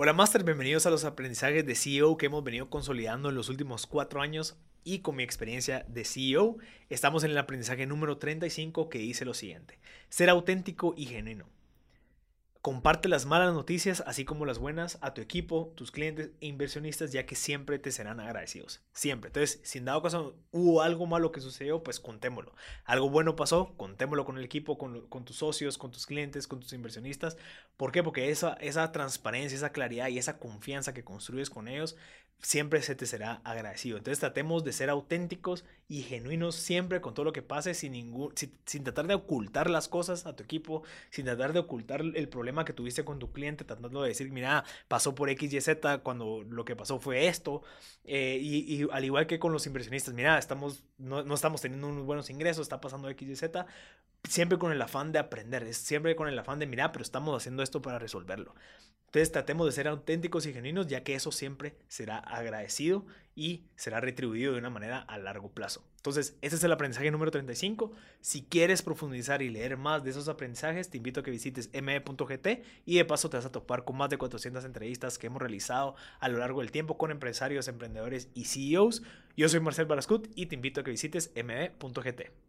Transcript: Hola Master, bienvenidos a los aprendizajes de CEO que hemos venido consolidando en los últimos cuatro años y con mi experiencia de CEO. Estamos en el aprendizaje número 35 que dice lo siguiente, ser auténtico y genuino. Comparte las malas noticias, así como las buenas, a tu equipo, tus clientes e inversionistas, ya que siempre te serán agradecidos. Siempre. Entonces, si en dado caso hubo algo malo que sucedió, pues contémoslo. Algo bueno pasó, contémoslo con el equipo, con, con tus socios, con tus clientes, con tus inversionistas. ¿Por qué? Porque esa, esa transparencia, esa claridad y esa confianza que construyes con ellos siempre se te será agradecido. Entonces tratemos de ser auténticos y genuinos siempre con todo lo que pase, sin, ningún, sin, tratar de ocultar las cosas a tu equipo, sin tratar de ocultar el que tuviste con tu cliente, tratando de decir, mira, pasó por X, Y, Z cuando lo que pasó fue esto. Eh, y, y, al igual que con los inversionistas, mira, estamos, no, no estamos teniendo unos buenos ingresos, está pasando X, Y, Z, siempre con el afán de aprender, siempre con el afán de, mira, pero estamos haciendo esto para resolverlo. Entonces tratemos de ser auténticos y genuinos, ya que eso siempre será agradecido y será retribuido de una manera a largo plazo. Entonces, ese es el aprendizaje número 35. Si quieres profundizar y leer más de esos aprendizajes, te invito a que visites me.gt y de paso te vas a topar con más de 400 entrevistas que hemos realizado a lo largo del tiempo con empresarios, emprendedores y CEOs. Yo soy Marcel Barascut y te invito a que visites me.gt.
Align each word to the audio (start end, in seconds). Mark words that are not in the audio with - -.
Hola 0.00 0.12
Master, 0.12 0.44
bienvenidos 0.44 0.86
a 0.86 0.90
los 0.90 1.04
aprendizajes 1.04 1.66
de 1.66 1.74
CEO 1.74 2.16
que 2.18 2.26
hemos 2.26 2.44
venido 2.44 2.70
consolidando 2.70 3.30
en 3.30 3.34
los 3.34 3.48
últimos 3.48 3.88
cuatro 3.88 4.20
años 4.20 4.56
y 4.84 5.00
con 5.00 5.16
mi 5.16 5.24
experiencia 5.24 5.84
de 5.88 6.04
CEO. 6.04 6.58
Estamos 6.88 7.24
en 7.24 7.32
el 7.32 7.38
aprendizaje 7.38 7.84
número 7.84 8.16
35 8.16 8.90
que 8.90 9.00
dice 9.00 9.24
lo 9.24 9.34
siguiente, 9.34 9.80
ser 10.08 10.30
auténtico 10.30 10.94
y 10.96 11.06
genuino. 11.06 11.46
Comparte 12.68 13.08
las 13.08 13.24
malas 13.24 13.54
noticias, 13.54 14.02
así 14.06 14.26
como 14.26 14.44
las 14.44 14.58
buenas, 14.58 14.98
a 15.00 15.14
tu 15.14 15.22
equipo, 15.22 15.72
tus 15.74 15.90
clientes 15.90 16.32
e 16.42 16.48
inversionistas, 16.48 17.12
ya 17.12 17.24
que 17.24 17.34
siempre 17.34 17.78
te 17.78 17.90
serán 17.90 18.20
agradecidos. 18.20 18.82
Siempre. 18.92 19.28
Entonces, 19.28 19.58
si 19.62 19.78
en 19.78 19.86
dado 19.86 20.02
caso 20.02 20.36
hubo 20.50 20.82
algo 20.82 21.06
malo 21.06 21.32
que 21.32 21.40
sucedió, 21.40 21.82
pues 21.82 21.98
contémoslo. 21.98 22.52
Algo 22.84 23.08
bueno 23.08 23.36
pasó, 23.36 23.72
contémoslo 23.78 24.26
con 24.26 24.36
el 24.36 24.44
equipo, 24.44 24.76
con, 24.76 25.06
con 25.06 25.24
tus 25.24 25.36
socios, 25.36 25.78
con 25.78 25.92
tus 25.92 26.04
clientes, 26.04 26.46
con 26.46 26.60
tus 26.60 26.74
inversionistas. 26.74 27.38
¿Por 27.78 27.90
qué? 27.90 28.02
Porque 28.02 28.28
esa, 28.28 28.52
esa 28.60 28.92
transparencia, 28.92 29.56
esa 29.56 29.72
claridad 29.72 30.08
y 30.08 30.18
esa 30.18 30.38
confianza 30.38 30.92
que 30.92 31.04
construyes 31.04 31.48
con 31.48 31.68
ellos 31.68 31.96
siempre 32.40 32.82
se 32.82 32.94
te 32.94 33.06
será 33.06 33.40
agradecido. 33.44 33.98
Entonces 33.98 34.20
tratemos 34.20 34.64
de 34.64 34.72
ser 34.72 34.90
auténticos 34.90 35.64
y 35.88 36.02
genuinos 36.02 36.54
siempre 36.54 37.00
con 37.00 37.14
todo 37.14 37.24
lo 37.24 37.32
que 37.32 37.42
pase, 37.42 37.74
sin, 37.74 37.92
ningún, 37.92 38.32
sin, 38.36 38.84
tratar 38.84 39.06
de 39.06 39.14
ocultar 39.14 39.70
las 39.70 39.88
cosas 39.88 40.26
a 40.26 40.36
tu 40.36 40.44
equipo, 40.44 40.82
sin 41.10 41.24
tratar 41.24 41.52
de 41.52 41.60
ocultar 41.60 42.00
el 42.00 42.28
que 42.64 42.72
tuviste 42.72 43.04
con 43.04 43.18
tu 43.18 43.32
cliente, 43.32 43.64
tratando 43.64 44.02
de 44.02 44.08
decir, 44.08 44.30
mira, 44.30 44.64
pasó 44.88 45.14
por 45.14 45.28
X, 45.30 45.52
Y, 45.52 45.60
Z 45.60 45.98
cuando 45.98 46.42
lo 46.48 46.64
que 46.64 46.76
pasó 46.76 46.98
fue 47.00 47.26
esto. 47.28 47.62
Eh, 48.04 48.38
y, 48.40 48.82
y, 48.82 48.88
al 48.90 49.04
igual 49.04 49.26
que 49.26 49.38
con 49.38 49.52
los 49.52 49.66
inversionistas, 49.66 50.14
mira, 50.14 50.38
estamos, 50.38 50.84
no, 50.98 51.22
no 51.22 51.34
estamos 51.34 51.60
teniendo 51.60 51.88
unos 51.88 52.04
buenos 52.04 52.30
ingresos, 52.30 52.62
está 52.62 52.80
pasando 52.80 53.08
X, 53.10 53.28
Y, 53.28 53.36
Z, 53.36 53.66
siempre 54.28 54.58
con 54.58 54.72
el 54.72 54.82
afán 54.82 55.12
de 55.12 55.18
aprender, 55.18 55.72
siempre 55.74 56.16
con 56.16 56.28
el 56.28 56.38
afán 56.38 56.58
de, 56.58 56.66
mira, 56.66 56.92
pero 56.92 57.02
estamos 57.02 57.36
haciendo 57.36 57.62
esto 57.62 57.82
para 57.82 57.98
resolverlo. 57.98 58.54
Entonces 59.06 59.32
tratemos 59.32 59.64
de 59.64 59.72
ser 59.72 59.88
auténticos 59.88 60.44
y 60.44 60.52
genuinos, 60.52 60.86
ya 60.86 61.02
que 61.02 61.14
eso 61.14 61.32
siempre 61.32 61.78
será 61.88 62.18
agradecido 62.18 63.06
y 63.34 63.64
será 63.74 64.00
retribuido 64.00 64.52
de 64.52 64.58
una 64.58 64.68
manera 64.68 64.98
a 64.98 65.16
largo 65.16 65.50
plazo. 65.50 65.82
Entonces, 65.96 66.36
ese 66.42 66.56
es 66.56 66.64
el 66.64 66.72
aprendizaje 66.72 67.10
número 67.10 67.30
35. 67.30 67.92
Si 68.20 68.42
quieres 68.42 68.82
profundizar 68.82 69.40
y 69.40 69.48
leer 69.48 69.78
más 69.78 70.04
de 70.04 70.10
esos 70.10 70.28
aprendizajes, 70.28 70.90
te 70.90 70.98
invito 70.98 71.20
a 71.20 71.22
que 71.22 71.30
visites 71.30 71.70
me.gt 71.72 72.62
y 72.84 72.96
de 72.96 73.04
paso 73.06 73.30
te 73.30 73.38
vas 73.38 73.46
a 73.46 73.52
topar 73.52 73.84
con 73.84 73.96
más 73.96 74.10
de 74.10 74.18
400 74.18 74.64
entrevistas 74.64 75.16
que 75.16 75.28
hemos 75.28 75.40
realizado 75.40 75.94
a 76.20 76.28
lo 76.28 76.38
largo 76.38 76.60
del 76.60 76.70
tiempo 76.70 76.98
con 76.98 77.10
empresarios, 77.10 77.68
emprendedores 77.68 78.28
y 78.34 78.44
CEOs. 78.44 79.02
Yo 79.36 79.48
soy 79.48 79.60
Marcel 79.60 79.86
Barascut 79.86 80.28
y 80.34 80.46
te 80.46 80.54
invito 80.54 80.82
a 80.82 80.84
que 80.84 80.90
visites 80.90 81.32
me.gt. 81.34 82.48